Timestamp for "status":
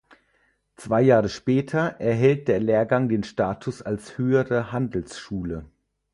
3.23-3.83